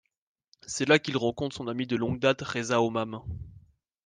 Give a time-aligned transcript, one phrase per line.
[0.65, 3.21] C'est la qu'il rencontre son ami de longue date Reza Homam.